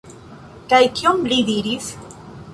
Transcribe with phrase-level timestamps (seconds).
[0.71, 1.93] Kaj kion li diris?